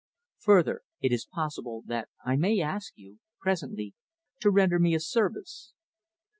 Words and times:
Further 0.39 0.81
it 0.99 1.11
is 1.11 1.27
possible 1.31 1.83
that 1.85 2.09
I 2.25 2.35
may 2.35 2.59
ask 2.59 2.91
you 2.95 3.19
presently 3.39 3.93
to 4.39 4.49
render 4.49 4.79
me 4.79 4.95
a 4.95 4.99
service." 4.99 5.73